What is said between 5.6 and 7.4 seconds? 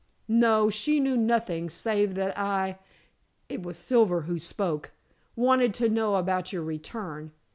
to know about your return.